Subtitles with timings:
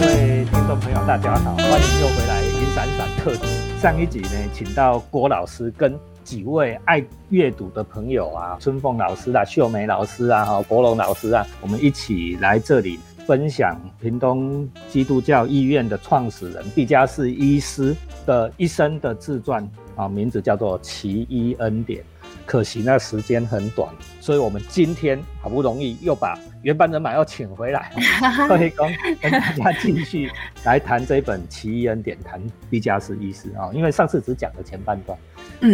[0.00, 3.42] 各位听众朋友，大家好，欢迎又回来《云闪闪特辑》。
[3.82, 12.96] 上一集呢，请到郭老师跟几位爱阅读的朋友啊，春凤老师啊、秀梅老师啊、哈国龙老师啊，我们一起来这里
[13.26, 17.92] 分享屏东基督教医院的创始人毕加士医师
[18.24, 22.00] 的一生的自传啊，名字叫做《奇医恩典》。
[22.48, 23.86] 可惜那时间很短，
[24.22, 27.92] 所以我们今天好不容易又把原班人马要请回来，
[28.48, 30.30] 所以跟跟大家继续
[30.64, 33.68] 来谈这本《奇异恩典》，谈毕加斯医师啊。
[33.74, 35.18] 因为上次只讲了前半段，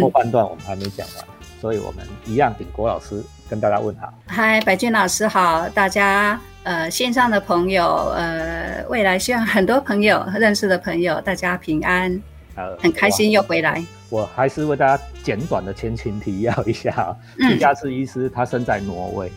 [0.01, 1.25] 后半段我们还没讲完，
[1.61, 4.13] 所以我们一样请郭老师跟大家问好。
[4.27, 12.21] 嗨，白俊老师好，大家呃线上的朋友呃未来希望很多朋友认识的朋友大家平安，
[12.55, 13.81] 呃很开心又回来。
[14.15, 19.29] 我还是为大家简短的前情提要一下，毕加斯医师他生在挪威，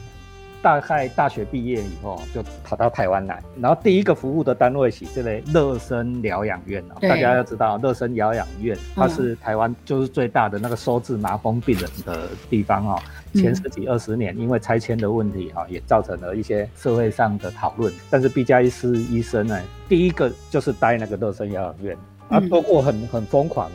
[0.62, 6.94] 大概大学毕业以后就跑到台湾来，然后第一个服务的单位是这类乐生疗养院哦。
[7.00, 12.96] 大家要知道，乐生疗养院它是台湾就是最大的那个收治麻风病人的地方哦。
[13.34, 17.92] 前十几二十年，因为拆迁的问题哈，也造成了一些社会上的讨论。
[18.08, 21.96] 但是毕加斯医生呢，第一个就是待那个乐生疗养院，
[22.28, 23.68] 啊，不过很很疯狂。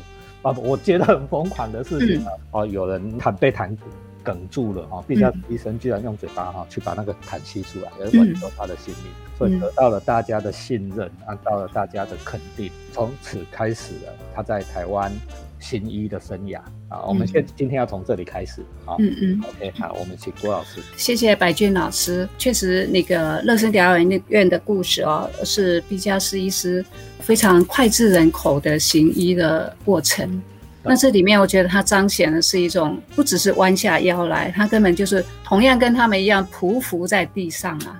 [0.43, 2.31] 啊，我觉得很疯狂的事情啊！
[2.51, 3.75] 哦，有人弹被痰
[4.23, 15.11] 哽住了哈，毕加医生居然用嘴巴哈去把那个痰吸出来，而挽救他的性命，所以得到了大家的信任，得到了大家的肯定，从此开始了他在台湾
[15.63, 16.59] 行医的生涯。
[16.89, 17.01] 啊！
[17.07, 18.61] 我们现今天要从这里开始。
[18.85, 26.85] 啊，嗯嗯，OK，好，我们请郭老师，谢谢白俊老师，确实那个乐生疗养院的故事哦，是毕加斯医师。
[27.19, 30.43] 非常脍炙人口的行医的过程，
[30.83, 37.97] 那这里面我觉得它彰显的是一种不只是弯下腰来，他根本就是同样跟他们一样匍匐在地上啊。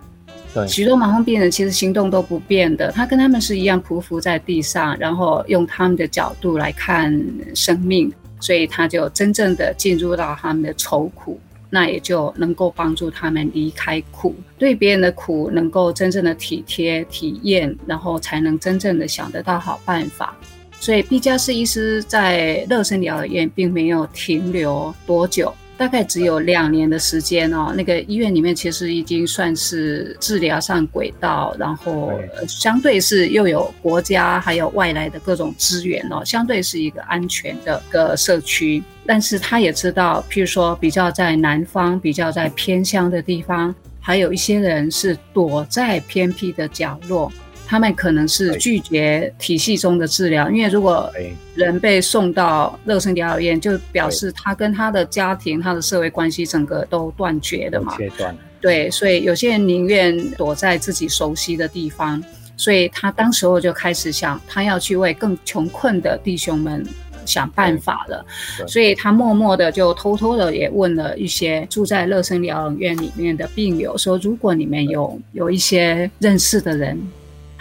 [0.67, 7.11] 许多麻风病人其实行动都不便的，他跟他们是一样匍匐在地上，然后用他们的角度来看
[7.55, 11.39] 生命，所以他就真正的进入到他们的愁苦。
[11.69, 20.37] 那也就能够帮助他们离开苦，对别人的苦能够真正的体贴体验，然后才能真正的想得到好办法。
[20.79, 25.51] 所以毕加斯医师在乐生疗养院并没有停留多久。
[25.83, 32.13] 大概只有两年的时间哦，那个医院里面其实已经算是治疗上轨道，然后
[32.47, 38.81] 相对是又有国家还有外来的各种资源哦，相对是一个安全的个社区。
[39.05, 47.29] 但是他也知道，譬如说比较在南方、比较在偏乡的地方，还有一些人是躲在偏僻的角落。
[47.65, 51.11] 他们可能是拒绝体系中的治疗，因为如果
[51.55, 57.95] 人被送到乐生疗养院，就表示他跟他的家庭、他的社会关系整个都断绝的嘛。
[57.97, 58.35] 切断。
[58.61, 62.23] 对，所以有些人宁愿躲在自己熟悉的地方，
[62.55, 66.85] 所以他当时候就开始想，他要去为更穷困的弟兄们
[67.25, 68.25] 想办法了。
[68.67, 76.99] 所以他默默的就偷偷的也问了一些住在乐生疗养院里面的病友，说如果你们有有一些认识的人。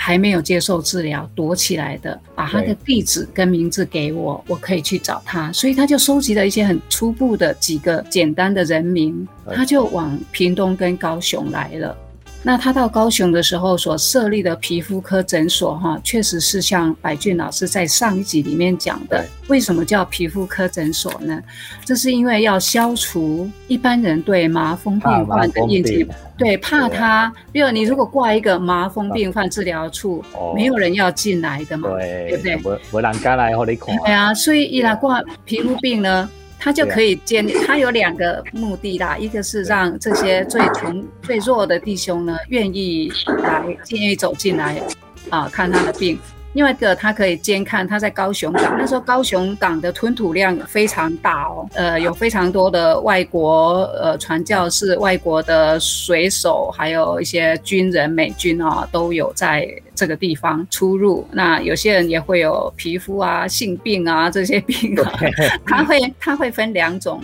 [0.04, 5.52] 还没有接受治疗躲起来的，把他的地址跟名字给我，我可以去找他。
[5.52, 9.24] 所以他就收集了一些很初步的几个简单的人名，
[9.54, 11.96] 他就往屏东跟高雄来了。
[12.44, 21.40] 那他到高雄的时候所设立的皮肤科诊所，哈，确实是像白俊老师在上一集里面讲的，为什么叫皮肤科诊所呢？
[21.84, 30.24] 这是因为要消除一般人对麻风病患的印象，对，怕他，比如你如果挂一个麻风病患治疗处，
[30.56, 32.56] 没有人要进来的嘛，对不对？
[32.92, 33.96] 没人敢来和你看。
[33.98, 36.28] 对啊，所以一来挂皮肤病呢。
[36.62, 43.12] 他就可以建立， 他有两个目的啦，一个是让这些最穷、最弱的弟兄呢，愿意
[43.42, 44.80] 来，愿意走进来，
[45.28, 46.16] 啊，看他的病。
[46.54, 61.26] 另外一个，他可以监看他在高雄港，那时候高雄港的吞吐量非常大哦，呃，有非常多的外国呃传教士、外国的水手，还有一些军人、美军啊，都有在这个地方出入。
[61.32, 65.12] 那有些人也会有皮肤啊、性病啊这些病啊，
[65.66, 67.18] 他会他会分两种，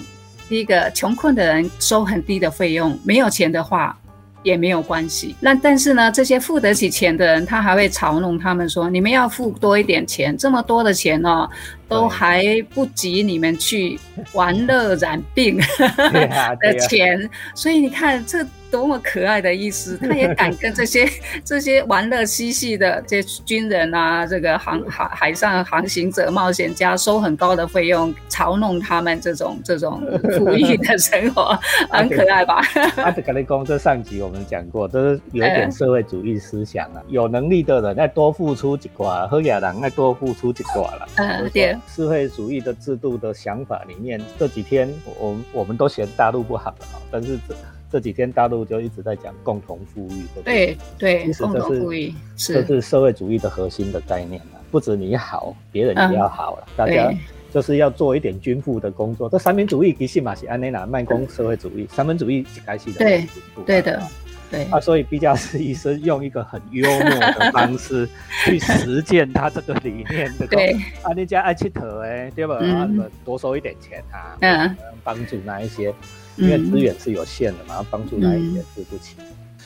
[0.48, 3.94] 第一个穷困的人收很低的费用，没有钱的话。
[4.42, 5.34] 也没有关系。
[5.40, 11.48] 那但是呢，这些付得起钱的人，他还会嘲弄他们说：“你们要付多一点钱，这么多的钱呢，
[11.88, 12.44] 都还
[12.74, 13.98] 不及你们去
[14.32, 15.58] 玩乐染病
[16.60, 18.46] 的钱，所以你看这。
[18.70, 21.08] 多么可爱的意思， 他也敢跟这些
[21.42, 30.02] 这些玩乐嬉戏的这军人啊，这个航海海上航行者、冒险家收很高的费用，嘲弄他们这种这种
[30.36, 31.58] 富裕的生活，
[31.88, 32.60] 很可爱吧？
[32.96, 37.00] 阿德格雷公，这上集我们讲过，都是有点社会主义思想啊。
[37.08, 41.08] 有能力的人要多付出几挂，喝雅人要多付出几挂了。
[41.16, 41.74] 嗯，对。
[41.86, 47.54] 社会主义的制度的想法里面，这几天我我们都嫌大陆不好了但是这。
[47.90, 54.60] 这几天大陆就一直在讲共同富裕的，对对，共同富裕是这是社会主义的核心的概念了。
[54.70, 57.10] 不止你好，别人也要好了，大家
[57.50, 59.26] 就是要做一点均富的工作。
[59.30, 63.26] 这三民主义其实嘛是安内娜慢工社会主义，三民主义是开始的，对
[63.64, 64.02] 对的，
[64.50, 68.08] 对啊，所以毕加斯医生用一个很幽默的 方式
[68.44, 70.72] 去实践他这个理念，对
[71.02, 72.56] 啊，你家爱吃特哎，对吧？
[72.56, 72.88] 啊，
[73.24, 75.94] 多收一点钱啊，嗯，帮助那一些。
[76.40, 79.16] 因为资源是有限的嘛，帮助那一些付不起。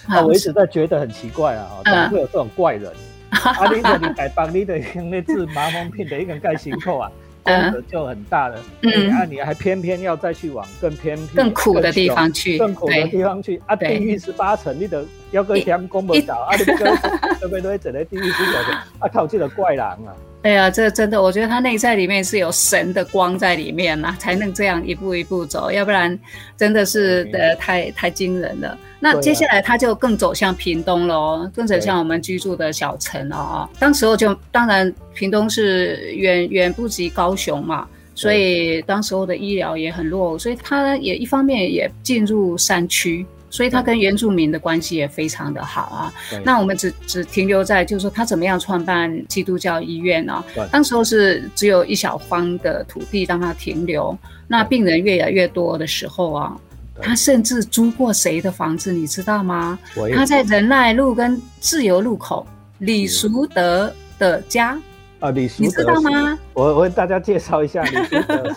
[0.06, 2.90] 啊，我一直在觉得很奇怪啊，怎么会有这种怪人？
[3.28, 7.12] 啊，你说你改帮你的用那治麻风病的一个盖辛苦啊，
[7.42, 8.58] 功德就很大了。
[8.82, 13.76] 嗯，啊，你还偏偏要再去往更偏僻、更苦的地方去，更苦的地方去啊！
[13.76, 16.56] 地狱十八层，你得要跟天公不着啊！
[16.56, 16.94] 你不跟
[17.40, 19.08] 特别都整在地狱十九层啊！
[19.12, 20.14] 靠，这个怪人啊！
[20.42, 26.18] 哎呀，这真的，我觉得他内在里面是有神的光在里面呐，才能这样一步一步走，要不然
[26.56, 28.76] 真的是呃太太惊人了。
[28.98, 33.70] 那接下来他就更走向屏东了哦，更走向我们居住的小城了啊。
[33.78, 43.24] 当时候就当然屏东是远远不及高雄嘛，所以当时候的医疗也很弱，所以他也一方面也进入山区。
[43.52, 46.12] 所以他跟原住民的关系也非常的好啊。
[46.42, 50.42] 那我们只只停留在，就是说他怎么样创办基督教医院呢？
[50.70, 54.16] 当时候是只有一小方的土地让他停留。
[54.48, 56.56] 那病人越来越多的时候啊，
[57.02, 59.78] 他甚至租过谁的房子，你知道吗？
[60.14, 62.46] 他在仁爱路跟自由路口
[62.78, 64.80] 李淑德的家
[65.20, 66.38] 啊，李淑德，你知道吗？
[66.54, 68.56] 我我为大家介绍一下李淑德。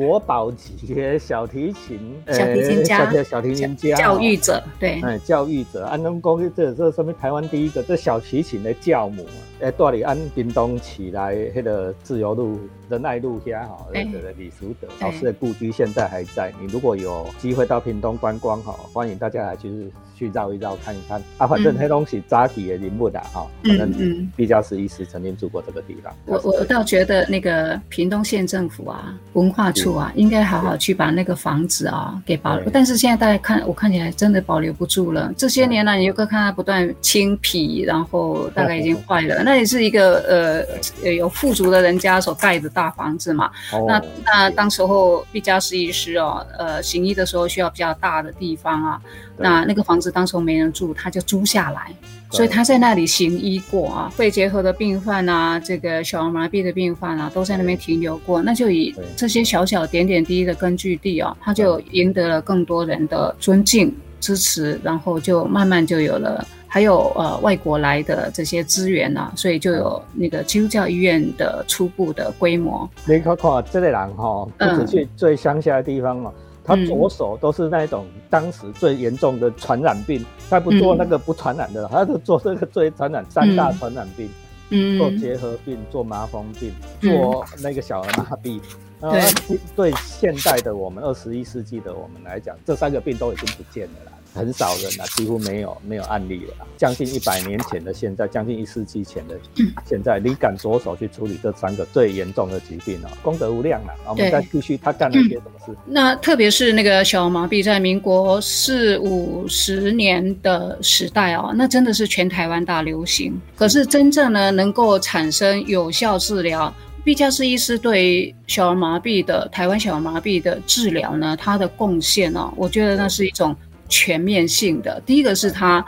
[0.00, 1.98] 国宝级小提琴，
[2.28, 9.26] 小提琴家，小提琴家，教育者，对，哎，教育者，安东公这这说明台湾第一个这小提琴的教母，
[9.60, 12.58] 哎，带你安屏东起来，迄个自由路。
[12.90, 16.52] 仁爱路家哈，那个李淑德老师的故居现在还在。
[16.60, 19.88] 你如果有机会到屏东观光哈，欢迎大家来就是
[20.18, 21.22] 去绕一绕看一看。
[21.38, 26.12] 啊，反正黑东西扎底的林木的哈，反正毕加斯医师曾经住过这个地方。
[26.26, 32.68] 我我倒觉得那个屏东县政府啊，文化处啊，应该好好去把那个房子啊给保留。
[32.70, 35.32] 但是现在大家看，我看起来真的保留不住了。
[35.36, 39.44] 这些年来，你又可看它不断清皮，然后大概已经坏了。
[39.44, 40.66] 那也是一个
[41.02, 42.68] 呃有富足的人家所盖的。
[42.80, 43.50] 大房子嘛，
[43.86, 49.02] 那那当时候毕加斯医师哦，呃，行医的时候需要比较大的地方啊，
[49.36, 51.94] 那那个房子当时候没人住，他就租下来，
[52.30, 66.46] 所以他在那里行医过啊，肺结核的病患啊，这个小儿麻痹的病患啊，都在那边停留过，那就以这些小小点点滴滴的根据地啊，他就赢得了更多人的尊敬支持，然后就慢慢就有了。
[66.72, 72.88] 还有呃外国来的这些资源呢，所以就有那个基督教医院的初步的规模。
[73.04, 76.32] 你看看这个人哈，不止去最乡下的地方嘛，
[76.62, 84.30] 他左手都是那种当时最严重的传染病，他不做那个不传染的，他是做这个最传染三大传染病，
[84.68, 88.60] 嗯，做结核病，做麻风病，做那个小儿麻痹。
[89.00, 94.12] 对，对现代的我们二十一世纪的我们来讲，这三个病都已经不见了啦。
[94.32, 96.66] 很少人了，几乎没有没有案例了。
[96.76, 99.38] 将近一百年前的现在，将近一世纪前的
[99.86, 103.10] 现在，你敢着手去处理这三个最严重的疾病啊？
[103.22, 103.92] 功德无量啊！
[104.08, 105.76] 我们再继续，他干了些什么事？
[105.84, 113.38] 那特别是那个小儿麻痹，在民国四五十年的时代啊，那真的是全台湾大流行。
[113.56, 116.72] 可是真正呢，能够产生有效治疗，
[117.04, 123.54] 毕加斯医师对小儿麻痹的台湾小儿麻痹的治疗呢，他的贡献呢，我觉得那是一种。
[123.90, 125.84] 全面性的，第一个是他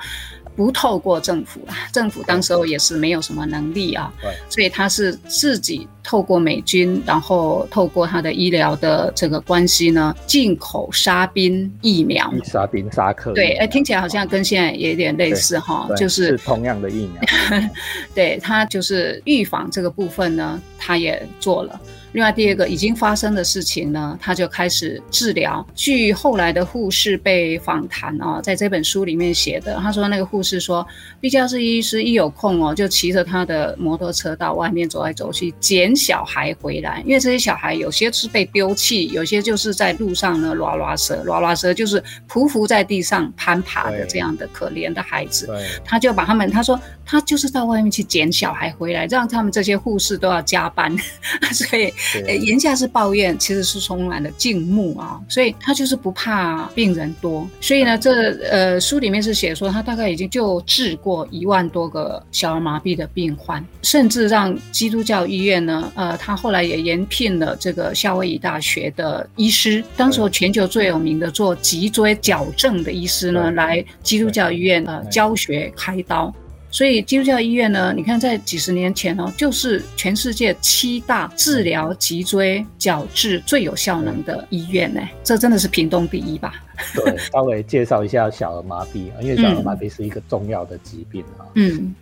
[0.54, 17.60] 不透过政府啦，政府当时候也是没有什么能力啊，对，所以他是自己透过美军，然后透过他的医疗的这个关系呢，进口沙宾疫苗，沙宾沙克，对，哎，听起来好像跟现在也有点类似哈，就是同样的疫苗，
[18.14, 21.80] 对他就是预防这个部分呢，他也做了。
[22.12, 25.66] 另外第二个已经发生的事情呢，他就开始治疗。
[25.74, 30.86] 据后来的护士被访谈啊，在这本书里面写的，他说那个护士说，
[31.22, 45.48] 毕加斯医师一有空哦，就骑着他的摩托车到外面走来走去捡小孩回来，因为这些小孩有些是被丢弃，有些就是在路上呢拉拉蛇，拉拉蛇就是匍匐在地上攀爬的这样的可怜的孩子，
[45.84, 50.96] 他就把他们，他说他就是到外面去捡小孩回来，让他们这些护士都要加班，
[51.52, 51.92] 所以。
[52.26, 58.12] 呃，言下是抱怨，其实是充满了敬慕啊，所以他就是不怕病人多，所以呢，这
[58.50, 76.32] 呃书里面是写说他大概已经就治过一万多个小儿麻痹的病患，甚至让基督教医院呢，呃，他后来也延聘了这个夏威夷大学的医师，当时全球最有名的做脊椎矫正的医师呢，来基督教医院呃教学开刀。
[76.70, 86.54] 所以基督教医院呢，你看在几十年前哦，就是全世界七大治疗脊椎矫治最有效能的医院呢，这真的是屏东第一吧？
[86.94, 91.44] 对，稍微介绍一下小儿麻痹，因为小儿麻痹是一个重要的疾病啊。
[91.56, 91.94] 嗯。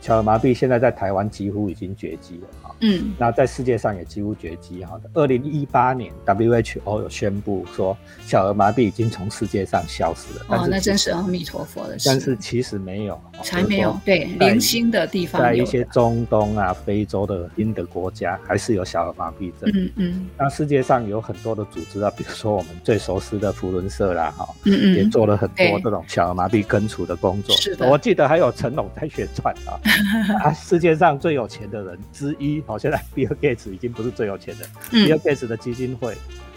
[0.00, 5.00] 小儿麻痹现在在台湾几乎已经绝迹了哈，嗯，那在世界上也几乎绝迹哈。
[5.14, 10.44] 二零一八年 WHO 有宣布说小儿麻痹已经从世界上消失了。
[10.48, 12.08] 哦，那真是阿弥陀佛的事。
[12.08, 13.98] 但是其实没有，才没有。
[14.04, 19.70] 对，零星的地方，在一些中东啊、非洲的新的国家，还是有小儿麻痹症。
[19.74, 20.28] 嗯嗯。
[20.38, 27.56] 那世界上有很多的组织啊，比如说我们最熟悉的福伦社啦，哈，嗯嗯，也做了很多这种小儿麻痹根除的工作。
[27.56, 27.88] 是的。
[27.88, 29.78] 我记得还有成龙在宣传啊。
[30.44, 36.14] 啊，世界上最有钱的人之一，好，现在 Bill Gates 已经不是最有钱的，，Bill Gates 的基金会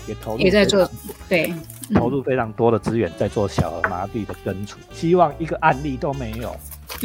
[0.08, 0.88] 也投入也在做，
[1.30, 1.54] 对，
[1.96, 6.54] 投入非常多的资源在做小儿麻痹的根除，希望一个案例都没有。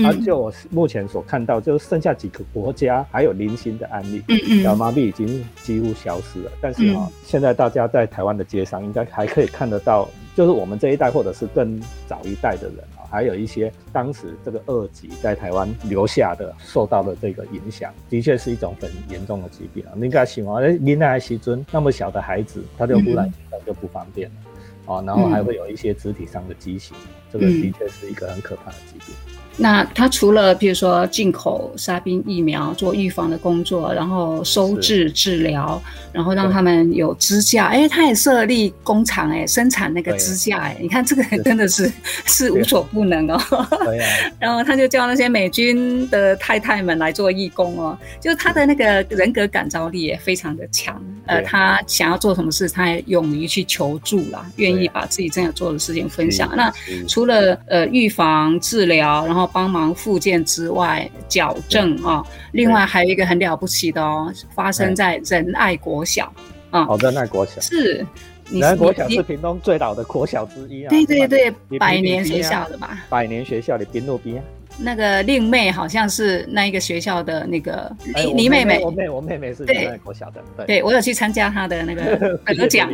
[0.04, 4.22] 而就我目前所看到，就剩下几个国家还有零星的案例，
[4.62, 6.50] 小儿麻痹已经几乎消失了。
[6.60, 13.06] 但是啊，现在大家在台湾的街上应该还可以看得到，就是我们这一代或者是更早一代的人啊。
[13.08, 19.92] 还有一些当时这个二级在台湾留下的受到的这个影响，的确是一种很严重的疾病啊。
[19.94, 23.32] 你看，喜欢哎，林奈西尊那么小的孩子，他就忽然
[23.64, 26.96] 就不方便了啊，然后还会有一些肢体上的畸形，
[27.32, 29.14] 这个的确是一个很可怕的疾病。
[29.58, 35.82] 那他除了比如说进口沙宾疫苗做预防的工作，然后收治治疗，
[36.12, 41.90] 然后让他们有支架，哎，他也设立工厂，哎，生产那个支架，哎，你看这个真的是
[42.26, 43.40] 是无所不能哦。
[44.38, 56.50] 然后他就叫那些美军的太太们来做义工哦，就是他的那个人格感召力也非常的强，呃，他想要做什么事，他也勇于去求助啦，愿意把自己正在做的事情分享。
[56.54, 56.70] 那
[57.08, 66.32] 除了呃预防治疗，然后帮忙复健之外，矫正啊，另外还有一个很了不起的哦，发生在仁爱国小
[66.70, 66.84] 啊。
[66.84, 68.06] 好仁爱国小是
[68.50, 70.90] 仁爱国小是屏东最老的国小之一啊。
[70.90, 73.04] 对对对，百年学校的吧？
[73.08, 74.42] 百年学校的滨路边。
[74.78, 80.44] 那个令妹好像是那一个学校的那个你你妹妹，我妹我妹妹是仁爱国小的。
[80.66, 82.90] 对，我有去参加她的那个 得奖。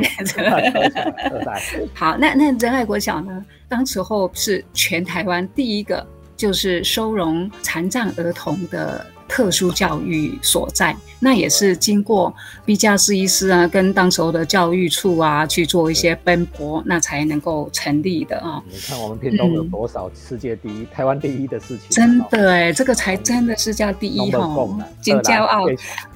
[1.93, 3.45] 好，那那仁爱国小呢？
[3.69, 6.07] 当时候是全台湾第一个。
[6.43, 12.35] 就是收容残障儿童的特殊教育所在，那也是经过
[12.65, 18.61] 毕加斯医师啊，跟当时候的教育处啊去做一些奔波，那才能够成立的啊。
[18.69, 21.91] 你看我们屏东有多少世界第一、台湾第一的事情？
[21.91, 24.69] 真的哎，这个才真的是叫第一哈，
[25.01, 25.65] 真骄傲。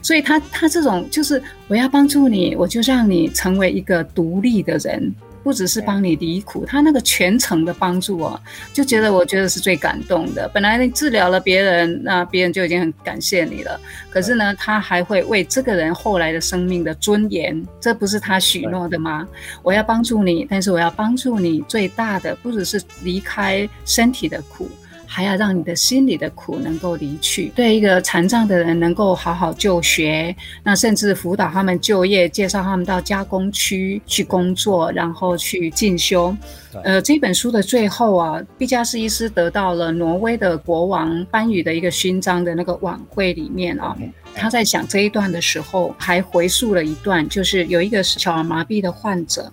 [0.03, 5.15] 所以他他这种就是我要帮助你，我就让你成为一个独立的人。
[5.47, 8.41] 不只是帮你离苦，他那个全程的帮助哦，
[8.73, 10.51] 就觉得我觉得是最感动的。
[10.53, 13.81] 本来你治疗了别人，那别人就已经很感谢你了。
[14.11, 19.25] 可是呢，他还会为这个人后来的生命的尊严，这不是他许诺的吗？
[19.63, 24.69] 我要帮助你，但是我要帮助你最大的，不只是离开身体的苦。
[25.17, 36.37] 还要让你的心里的苦能够离去，对一个残障的人能够好好就学，那甚至辅导他们就业，介绍他们到加工区去工作，然后去进修。
[36.85, 43.97] 呃，这本书的最后啊，毕加斯医师得到了挪威的国王颁予的一个勋章的那个晚会里面啊，
[44.35, 49.51] 他在讲这一段的时候，还回溯了一段，就是有一个小儿麻痹的患者。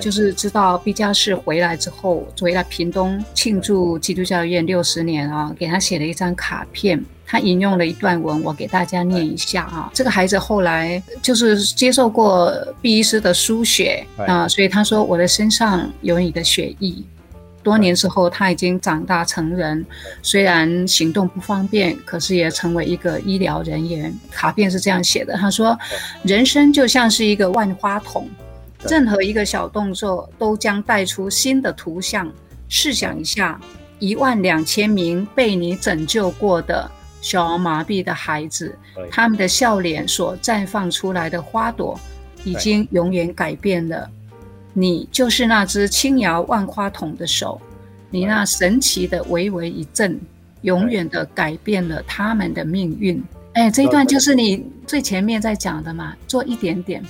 [0.00, 9.90] 就是知道毕加士回来之后，回来屏东庆祝基督教院六十年啊，给他写了一张卡片，他引用了一段文，我给大家念一下啊。
[9.94, 16.94] 这个孩子后来就是接受过毕医师的输血啊，所以他说我的身上有你的血液，
[17.62, 19.84] 多年之后，他已经长大成人，
[20.22, 24.14] 虽然行动不方便，可是也成为一个医疗人员。
[24.30, 25.78] 卡片是这样写的：他说，
[26.22, 28.26] 人生就像是一个万花筒，
[28.86, 32.30] 任何一个小动作都将带出新的图像。
[32.68, 33.58] 试想一下，
[33.98, 36.90] 一万两千名被你拯救过的
[37.22, 38.76] 小儿麻痹的孩子，
[39.10, 41.98] 他们的笑脸所绽放出来的花朵，
[42.44, 44.08] 已经永远改变了。
[44.74, 47.58] 你就是那只轻摇万花筒的手，
[48.10, 50.20] 你那神奇的微微一震，
[50.60, 53.20] 永远的改变了他们的命运。
[53.54, 57.02] 哎，这一段就是你最前面在讲的嘛，做一点点。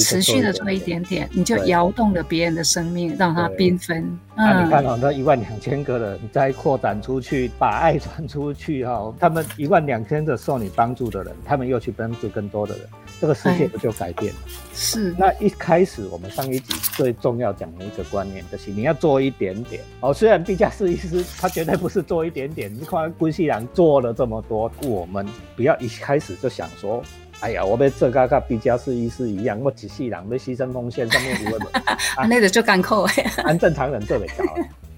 [0.00, 4.18] 持续的做一点点，你就摇动了别人的生命，让它缤纷。
[4.36, 12.86] 那你看哦，那一万两千个人再扩展出去，把爱传出去哈， 他们一万两千个受你帮助的人，他们又去帮助更多的人，
[13.20, 14.40] 这个世界不就改变了？
[14.74, 15.14] 是。
[15.16, 20.12] 那一开始我们上一集最重要讲的一个观念就是，你要做一点点哦。
[20.12, 25.24] 虽然毕加斯医师他绝对不是做一点点，你看关西人做了这么多，我们
[25.54, 27.02] 不要一开始就想说。
[27.40, 31.58] 哎呀，我被这个跟毕加斯医师一样，我几世人被牺牲奉献，上面不会
[32.16, 34.44] 啊，那个就干扣哎，按正常人做得到，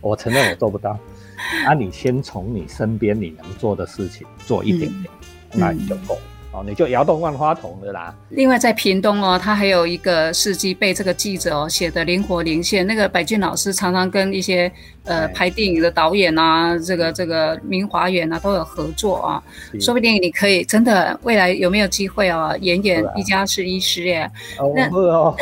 [0.01, 0.99] 我承认我做不到。
[1.67, 5.13] 啊，你先从你身边你能做的事情做一点点，
[5.53, 6.19] 那你就够。
[6.57, 8.15] 哦，你就摇动万花筒的啦。
[8.31, 12.87] 另外，在屏东哦，他还有一个事迹被这个记者哦写的灵活灵现。
[12.87, 14.73] 那个白俊老师常常跟一些
[15.05, 19.43] 呃拍电影的导演啊，这个这个明华园啊都有合作啊。
[19.79, 24.31] 说不定你可以真的未来有没有机会哦，演演一家是医师耶？
[24.75, 25.37] 那哦，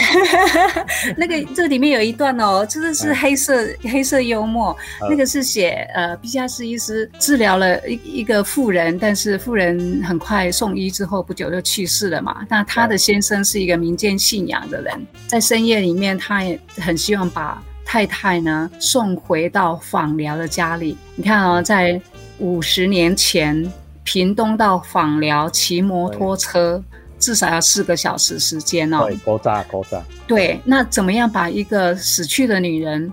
[1.17, 4.77] 那个这里面有一段哦，真的是黑色黑色幽默。
[5.09, 11.04] 那个是写呃，毕加斯医师治疗了一一个妇人，但是妇人很快送医之。
[11.05, 12.47] 之后不久就去世了嘛。
[12.49, 20.97] 那他的先生是一个民间信仰的人，在深夜里面，他也很希望把太太呢送回到访寮的家里。
[21.15, 22.01] 你看哦，在
[22.39, 23.71] 五十年前，
[24.03, 26.83] 屏东到访寮骑摩托车
[27.19, 29.05] 至少要四个小时时间哦。
[29.05, 30.03] 对，爆炸爆炸。
[30.27, 33.13] 对，那怎么样把一个死去的女人？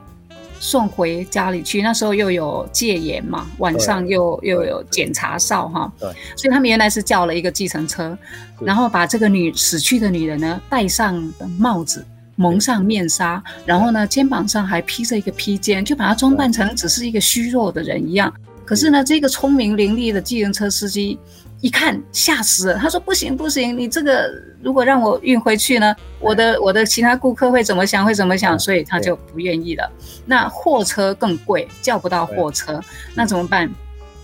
[0.62, 8.15] 送回家里去，那时候又有戒严嘛，晚上又又有检查哨哈，对，所以他们原来是叫了一个计程车，
[8.60, 11.22] 然后把这个女死去的女人呢戴上
[11.58, 18.32] 帽子，蒙上面纱，然后呢肩膀上还披着一个披肩，就把她装扮成只是一个虚弱的人一样。
[18.63, 21.18] 可是呢，这个聪明伶俐的计程车司机。
[21.62, 24.30] 一看吓死了，他说不行不行，你这个
[24.62, 29.91] 如果让我运回去呢，我的我的其他顾客会怎么想会怎么想，所以他就不愿意了。
[30.25, 32.82] 那货车更贵，叫不到货车，
[33.13, 33.72] 那怎么办？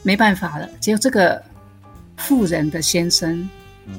[0.01, 1.41] 没办法了，只有这个
[2.17, 3.47] 富人的先生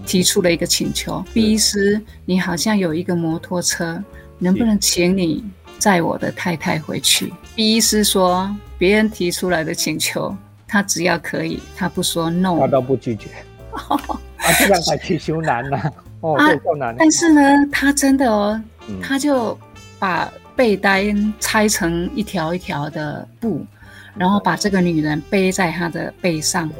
[0.04, 4.02] 提出了一个请求：毕医师，你好像有一个摩托车，
[4.38, 5.44] 能不能请你
[5.78, 7.32] 载我的太太回去？
[7.54, 10.34] 毕医师说，别人提出来的请求。
[10.68, 13.28] 他只要可以，他不说 no，他都不拒绝。
[13.72, 15.80] 啊，这样才去修难呢。
[16.20, 16.94] 哦，够难。
[16.98, 17.40] 但是呢，
[17.72, 18.60] 他真的哦，
[19.02, 19.58] 他就
[19.98, 23.64] 把被单拆成一条一条的布，
[24.16, 26.70] 然后把这个女人背在他的背上。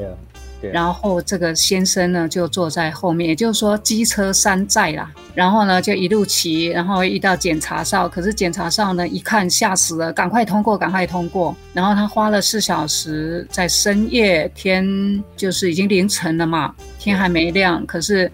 [0.61, 5.11] 然后这个先生呢就坐在后面，也就是说机车山寨啦。
[5.33, 11.55] 然后呢就一路骑，然后遇到检查哨，可是检查哨呢一看吓死了，赶快通过，赶快通过。
[11.73, 18.31] 然后他花了四小时，在深夜天就是已经凌晨了嘛，天还没亮，可是。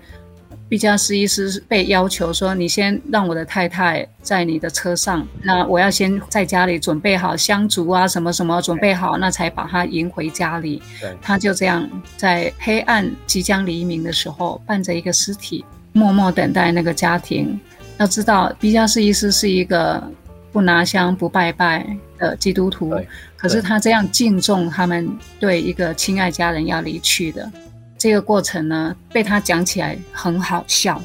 [0.76, 10.84] 毕加斯医师被要求说：“你先让我的太太在你的车上，那我要先在家里准备好香烛啊，什么什么准备好，那才把她迎回家里。”
[11.24, 17.58] 他就这样在黑暗即将黎明的时候，伴着一个尸体，默默等待那个家庭。
[17.98, 20.04] 要知道，毕加斯医师是一个
[20.52, 22.94] 不拿香不拜拜的基督徒，
[23.38, 25.10] 可是他这样敬重他们
[25.40, 27.50] 对一个亲爱家人要离去的。
[27.98, 31.02] 这个过程呢，被他讲起来很好笑。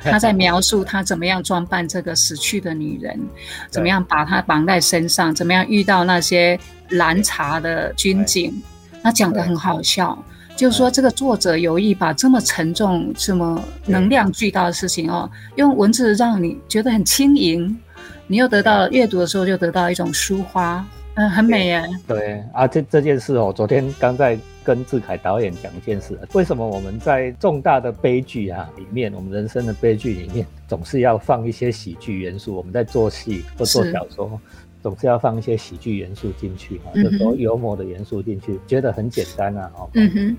[0.02, 3.20] 他在描述他怎么样装扮这个死去的女人，
[3.68, 8.62] 怎么样把她绑在身上，怎么样遇到那些拦查的军警。
[9.02, 10.18] 他讲的很好笑，
[10.56, 17.78] 就是说这个作者有意把这么沉重、这么能量巨大的事情哦，用文字让你觉得很轻盈，
[18.26, 20.82] 你又得到阅读的时候就得到一种抒发，
[21.14, 21.82] 嗯，很美耶。
[22.06, 24.38] 对啊，这这件事哦，昨天刚在。
[24.62, 32.54] 跟志凯导演讲一件事：为什么我们在重大的悲剧啊里面，我们人生的悲剧里面，总是要放一些喜剧元素？
[32.54, 34.38] 我们在做戏或做小说，
[34.82, 39.72] 总是要放一些喜剧元素进去啊，就说幽默的元素进去，觉得很简单啊。
[39.76, 39.90] 哦，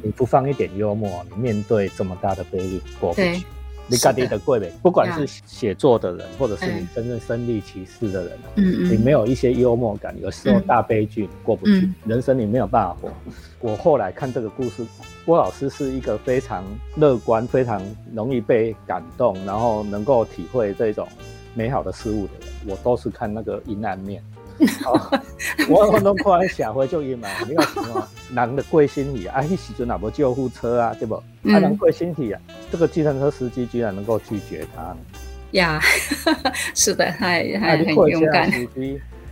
[0.03, 3.43] 你不放一点幽默，你面对这么大的悲剧过不去。
[3.87, 13.09] 你家己的贵呗，不管是写作的人，或者是你真正身历其事的人，嗯嗯，你没有一些幽默感，有时候大悲剧过不去，人生你没有办法活。
[13.59, 14.85] 我后来看这个故事，
[15.25, 16.63] 郭老师是一个非常
[16.95, 17.81] 乐观、非常
[18.13, 21.07] 容易被感动，然后能够体会这种
[21.53, 22.47] 美好的事物的人。
[22.67, 24.23] 我都是看那个阴暗面。
[25.69, 31.15] 我我拢看社会就阴嘛，你看什么人的贵心体啊，迄时阵也无救护车啊，对不？
[31.15, 31.23] 啊，
[31.59, 32.39] 人贵心体啊，
[32.71, 34.95] 这个计程车司机居然能够拒绝他。
[35.51, 35.79] 呀，
[36.75, 38.49] 是的，还还很勇敢。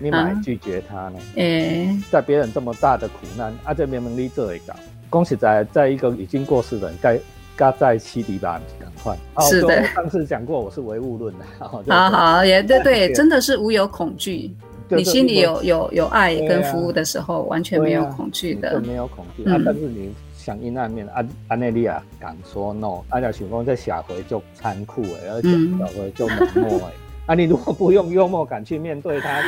[0.01, 1.19] 你买拒绝他呢？
[1.35, 4.75] 诶，在别人这么大的苦难，啊，这明明你做会到。
[5.09, 7.19] 恭喜在在一个已经过世的人，该
[7.55, 9.17] 该在七底吧，赶快。
[9.49, 11.45] 是的，上次讲过，我是唯物论的。
[11.59, 14.55] 好好，也对对，真的是无有恐惧。
[14.97, 19.57] 你心里有有有爱跟服务的时候，完全没有恐惧的，没有恐惧啊！
[19.65, 26.91] 但是你想阴暗面，安安内利亚敢说 no，阿廖许峰在下回就残酷哎，而且下回就冷漠哎。
[27.27, 29.43] 啊，你如果不用幽默感去面对他，啊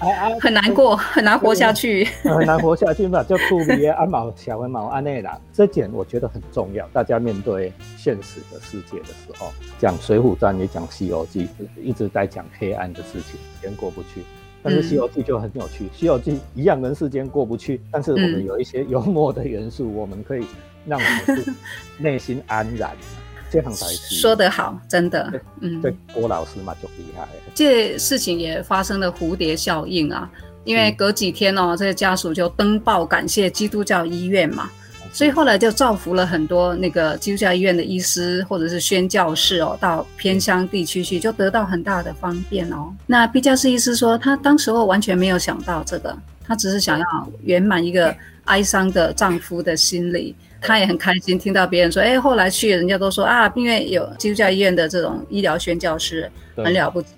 [0.00, 3.22] 啊，很难过，很难活下去， 很难活下去嘛。
[3.22, 6.86] 就处理安毛小文毛安内啦，这点我觉得很重要。
[6.92, 11.46] 大家面对现实的世界的时候，讲《水浒传》也讲《西游记》，
[11.82, 14.20] 一直在讲黑暗的事情，先过不去。
[14.62, 20.44] 但是《西游记》就很有趣，《西游记》一样人世间过不去，但是我们有一些幽默的元素，我们可以
[20.86, 21.54] 让我们
[21.98, 22.90] 内心安然。
[23.50, 25.30] 这样才是 说得好，真的。
[25.60, 27.28] 嗯，对，郭老师嘛就厉害。
[27.54, 30.30] 这事情也发生了蝴蝶效应啊，
[30.64, 34.70] 因为隔几天哦，这个家属就登报感谢基督教医院嘛。
[35.12, 42.92] 所以后来就造福了很多那个基督教医院的医师或者是宣教士哦，到偏乡地区去，就得到很大的方便哦。
[43.06, 47.06] 那毕加斯医师说，他当时候完全没有想到这个，他只是想要
[47.42, 48.14] 圆满一个
[48.46, 50.34] 哀伤的丈夫的心理。
[50.64, 57.08] 他也很开心听到别人说，哎，后来去人家都说啊，因为有基督教医院的这种医疗宣教师很了不起。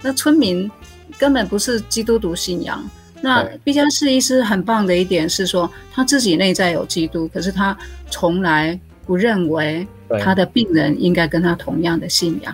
[0.00, 0.70] 那村民
[1.18, 2.82] 根本不是基督徒信仰。
[3.22, 7.76] 那毕加斯医师很棒的一点是说，他自己内在有基督，可是他
[8.10, 9.86] 从来不认为
[10.20, 12.52] 他的病人应该跟他同样的信仰。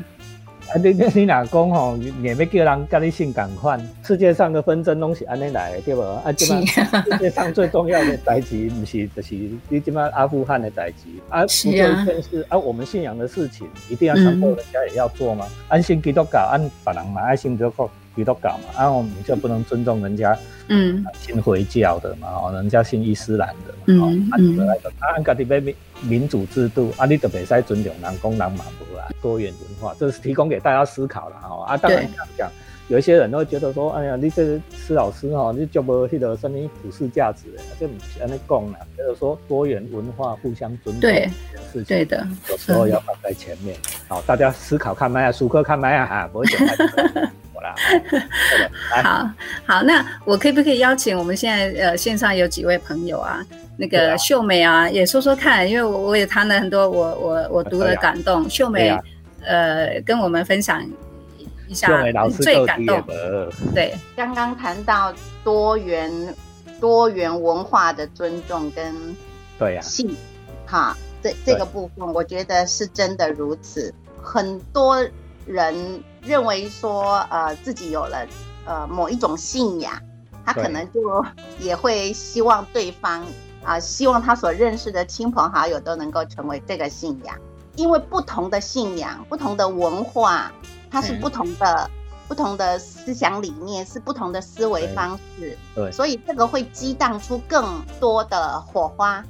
[0.69, 1.97] 啊，你你你哪讲吼？
[1.97, 3.81] 你要叫人跟你信共款？
[4.05, 6.03] 世界上的纷争拢是安尼来的，对不？
[6.03, 6.61] 啊，这嘛
[7.11, 9.35] 世界上最重要的代志，不是就是
[9.71, 11.47] 你这嘛阿富汗的代志啊？
[11.47, 12.07] 是啊。
[12.31, 15.47] 是啊，我们信仰的事情，一定要强迫人家也要做吗？
[15.69, 17.91] 安信基督教，按别人嘛爱信基督教。
[18.19, 24.59] 基督教嘛，啊，我们就不能尊重人家，嗯，信回教的嘛，哦，人家信伊斯兰的，嗯嗯，
[24.99, 32.51] 啊，按家己要民民主制度，啊，你都袂使尊重人工人嘛，不啊，多元文化，这是提供给大家思考了，哈，啊，当然这样讲。
[32.89, 38.79] 有一些人都会觉得说，哎呀，你这施老师哈，你就无迄个什么普世价值的，这不是安尼讲啦。
[38.97, 41.29] 就是说多元文化互相尊重，对，
[41.87, 43.77] 对的，有时候要放在前面。
[44.09, 47.31] 好，大家思考看麦啊，舒克看麦啊，哈，不会讲太
[49.03, 49.31] 好
[49.67, 53.45] 好，那我可不可以邀请我们现在呃线上有几位朋友啊？
[53.77, 58.49] 那个秀美啊，也说说看，因为我我也谈了很多，我我我读了感动。
[58.51, 58.97] 秀美，
[59.45, 60.85] 呃，跟我们分享。
[61.71, 62.03] 一下
[62.41, 63.05] 最感动。
[63.75, 65.13] 对，刚刚谈到
[65.45, 66.11] 多元
[66.81, 69.15] 多元文化的尊重跟
[69.59, 70.17] 对呀性，
[70.65, 73.93] 哈，这这个部分我觉得是真的如此。
[74.23, 74.97] 很多
[75.45, 78.27] 人认为说，呃，自己有了
[78.67, 79.93] 呃某一种信仰，
[80.45, 81.25] 他可能就
[81.59, 83.25] 也会希望对方
[83.65, 87.35] 啊，希望他所认识的亲朋好友都能够成为这个信仰，
[87.77, 90.53] 因为不同的信仰，不同的文化。
[90.91, 91.91] 它是不同的，
[92.29, 99.23] 不同的思想理念，是不同的思维方式，对，所以这个会激荡出更多的火花，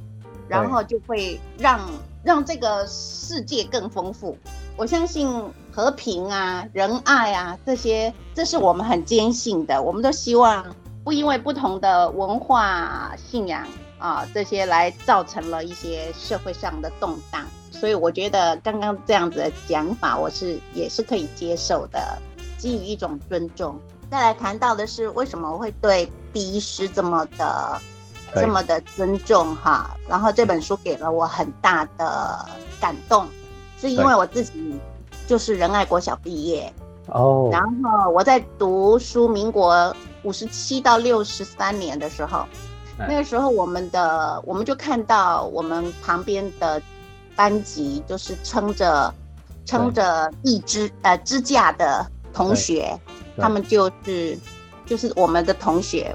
[0.47, 1.81] 然后就会让
[2.23, 4.39] 让这个世界更丰富。
[4.79, 5.29] 我相信
[5.73, 9.83] 和平啊、仁爱啊这些，这是我们很坚信的。
[9.83, 10.65] 我们都希望
[11.03, 13.67] 不因为不同的文化信仰
[13.99, 17.45] 啊这些来造成了一些社会上的动荡。
[17.73, 22.17] 所以我觉得刚刚这样子的讲法，我是也是可以接受的，
[22.57, 23.77] 基于一种尊重。
[24.09, 27.81] 再来谈到的是，为什么我会对毕医师这么的、
[28.33, 29.91] 这么的尊重哈？
[30.09, 32.47] 然后这本书给了我很大的
[32.81, 33.27] 感动，
[33.81, 34.79] 是因为我自己
[35.27, 36.73] 就是仁爱国小毕业
[37.07, 42.45] 哦，然后我在读书，民国五十七到六十三年的时候，
[42.99, 46.81] 那个时候我们的我们就看到我们旁边的。
[47.39, 49.15] 班级就是撑着
[49.65, 52.99] 撑着一支呃支架的同学，
[53.37, 54.37] 他们就是
[54.85, 56.13] 就是我们的同学。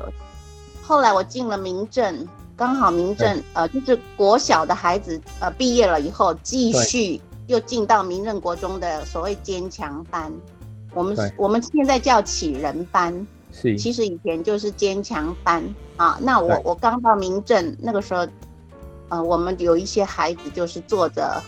[0.81, 10.31] 后来我进了民政，刚好民政呃就是国小的孩子呃毕业了以后继续又进到民任国中的所谓坚强班，
[10.93, 11.31] 我们对。
[11.37, 13.77] 我们现在叫启人班，是。
[13.77, 15.63] 其实以前就是坚强班。
[15.97, 16.17] 啊。
[16.21, 18.27] 那我我刚到民政那个时候，
[19.09, 21.41] 呃，我们有一些孩子就是坐着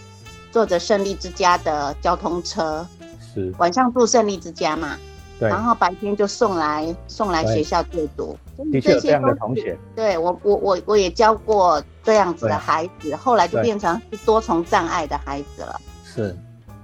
[0.51, 2.85] 坐着胜利之家的交通车，
[3.33, 4.97] 是，晚上住胜利之家嘛，
[5.39, 8.37] 对，然后白天就送来送来对学校就读。
[8.71, 15.81] 的确有这样的都同学，对我我我我也教过这样子的孩子，后来就对变成是多重障碍的孩子了。
[16.05, 16.35] 是。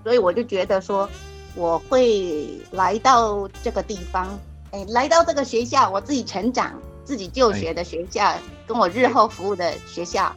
[0.03, 1.07] 所以我就觉得说，
[1.55, 4.27] 我会来到这个地方，
[4.71, 6.73] 哎，来到这个学校，我自己成长、
[7.05, 8.33] 自己就学的学校，
[8.67, 10.35] 跟我日后服务的学校，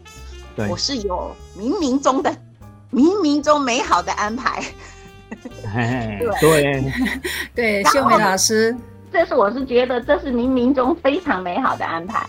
[0.68, 2.31] 我是有冥冥中的、
[2.92, 4.62] 冥冥中美好的安排。
[5.75, 6.41] 嘿对。
[6.41, 6.93] 对，
[7.55, 8.77] 对， 秀美老师，
[9.13, 12.25] 这是我是觉得这是冥冥中非常美好的安排。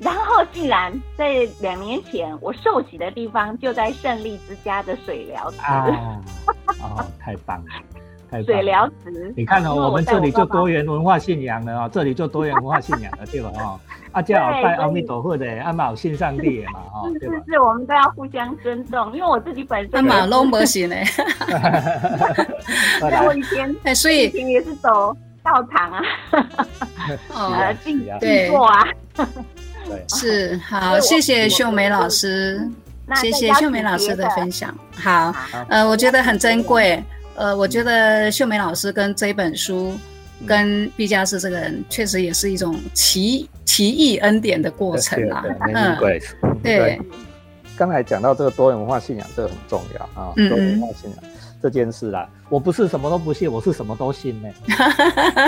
[0.00, 7.93] 然后，竟然在两年前，我受洗的地方就在胜利之家的水疗池，啊，太棒了
[8.42, 9.32] 水疗池。
[9.36, 13.50] 你看哦，我们这里就多元文化信仰了哦，这里就多元文化信仰了，对吧？
[13.56, 13.78] 哦，
[14.12, 17.52] 啊，这样有拜阿弥陀佛的，啊嘛有信上帝的嘛，哦，对吧是是？
[17.52, 20.96] 是，我们都要互相尊重，因为我自己本身也是马龙不行呢。
[23.00, 26.02] 后对，我来以前哎，所以也是走道场啊，
[27.34, 28.86] 哦， 呃，静静坐啊。
[29.86, 32.66] 对， 是好，谢谢秀梅老师，
[33.16, 34.74] 谢谢秀梅老师的分享。
[34.96, 37.02] 好，好呃，我觉得很珍贵。
[37.36, 39.92] 呃，我觉得秀梅老师跟这本书，
[40.40, 45.44] 嗯跟毕加斯这个人，确实也是一种奇奇异恩典的过程啊
[46.00, 46.20] 对。
[46.62, 47.00] 对
[47.76, 51.18] 刚才讲到这个多元文化信仰，这个很重要啊，嗯嗯多元文化信仰
[51.60, 54.48] 这件事啦，我不是什么都不信，我是什么都信呢。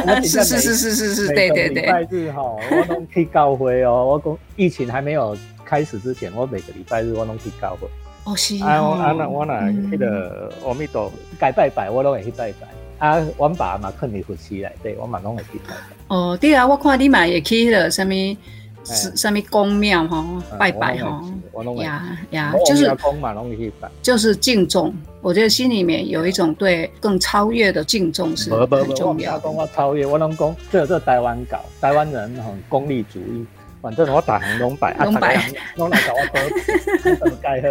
[0.09, 4.05] 我是是是是是是，对对每个礼拜，日哈，我都去教会哦。
[4.07, 7.87] 我讲疫情还没有开始之前，我每个礼拜日我都去教会。
[8.27, 12.67] 哦是啊，我哦啊那我那嗯迄个阿弥陀该拜拜，我拢会去拜拜。
[12.99, 15.77] 啊，阮爸嘛肯定佛寺内底，我嘛拢会去拜拜。
[16.09, 21.87] 哦，对啊，我看你嘛也去了什么哎什么宫庙哈，嗯拜拜哈，我拢会去。
[21.87, 23.89] 呀呀，就是公嘛拢会去拜。
[24.03, 29.55] 就是敬重，我觉得心里面有一种对更超越的敬重是很重要的唔敢讲。
[29.55, 33.47] 我超越，我拢讲这这台湾搞，台湾人很功利主义。
[33.87, 37.69] 反正我打红龙摆，啊，拢摆大家拢来搞我多，怎么盖好？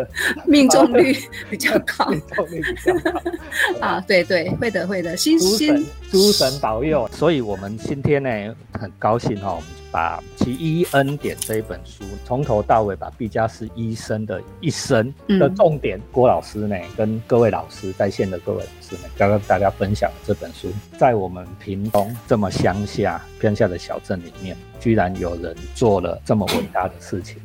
[0.48, 1.14] 命中率
[1.50, 3.22] 比较高命中率比较高。
[3.82, 9.60] 啊，对对，会的会的，心心诸神保佑，所以我们今天呢很高兴哈、
[9.96, 27.42] 把《其一恩典》这一本书从头到尾把毕加斯医生的一生的嗯重点，郭老师呢跟各位老师在线的各位老师呢，刚刚大家分享这本书，在我们屏东这么乡下偏下的小镇里面，居然有人做了这么伟大的事情。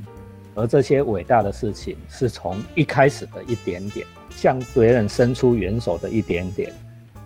[0.56, 6.72] 而这些伟大的事情，是从一开始的一点点，向别人伸出援手的一点点，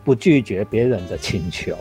[0.04, 1.74] 不拒绝别人的请求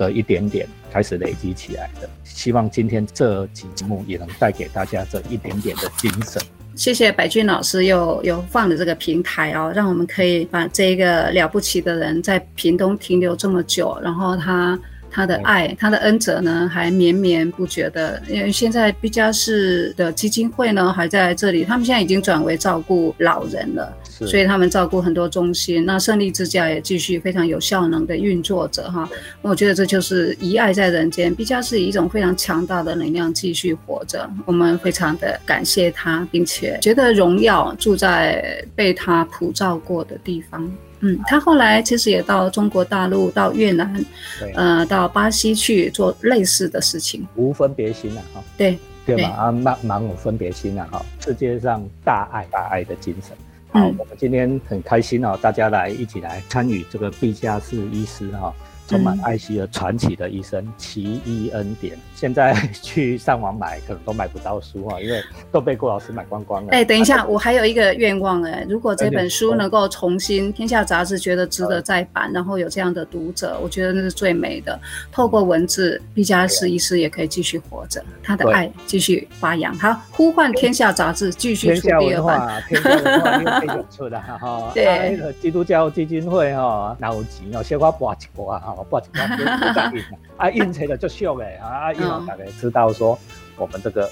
[0.00, 2.08] 的一点点，开始累积起来的。
[2.24, 6.42] 希望今天这节目也能带给大家这一点点的精神。
[6.74, 14.78] 谢谢白俊老师又有放的这个平台哦，让我们可以把这个了不起的人在屏东停留这么久，然后他
[15.10, 18.20] 他的爱，他的恩泽呢还绵绵不绝的。
[18.28, 23.92] 因为现在毕加士的基金会呢还在这里，他们现在已经转为照顾老人了。
[24.04, 29.08] 所以他们照顾很多中心，那胜利之家也继续非常有效能的运作着哈。
[29.40, 34.28] 我觉得这就是遗爱在人间，毕加是以一种非常强大的能量继续活着。
[34.44, 40.70] 我们非常的感谢他，并且觉得荣耀住在被他普照过的地方。
[41.00, 43.92] 嗯，他后来其实也到中国大陆、到越南，
[44.38, 47.26] 对，呃，到巴西去做类似的事情。
[47.36, 49.30] 无分别心啊，哈，对，对对吧？
[49.30, 53.36] 啊，盲盲有分别心啊，哈，世界上大爱大爱的精神。
[53.72, 58.52] 好，嗯我们今天很开心哦，大家来一起来参与这个毕加斯医师哈、
[58.90, 61.96] 充满嗯爱惜的传奇的医生奇医恩典。
[62.14, 66.72] 现在去上网买可能都买不到书哈、因为都被郭老师买光光了。
[66.72, 74.78] 哎，等一下，啊我还有一个愿望哎，如果这本书哎能够重新，天下杂志觉得值得再版，然后有这样的读者，我觉得那是最美的。
[75.10, 79.74] 透过文字，毕加斯医师也可以继续活着，他的对爱继续发扬。
[79.76, 82.38] 好，呼唤天下杂志继续天下出第二版。
[82.38, 84.72] 文化，天下文化又可以出啦哈。
[84.74, 90.04] 对基督教基金会哈，哪有钱哦，小花拨一拨啊，哈，拨一拨就就在印
[90.36, 93.18] 啊，印出来就俗的啊，啊，印让大家知道说
[93.56, 94.08] 我们这个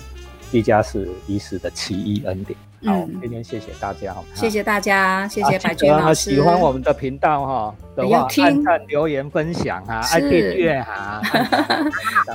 [0.51, 2.59] 毕加士医师的奇异恩典。
[2.87, 6.31] 好，今天谢谢大家哈，谢谢大家，谢谢白娟老师。
[6.31, 11.21] 喜欢我们的频道哈的话，按赞、留言、分享哈，爱订阅 哈。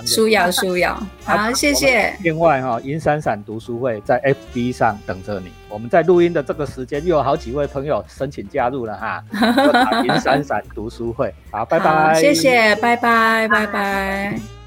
[0.06, 2.14] 舒瑶，舒瑶，好，谢谢。
[2.24, 4.22] 另外哈，银闪闪读书会在
[4.54, 5.50] FB 上等着你。
[5.70, 9.24] 我们在录音的这个时间，又有好几位朋友申请加入了哈。
[10.04, 12.20] 银闪闪读书会，好，拜拜。
[12.20, 14.63] 谢谢，拜拜，拜拜。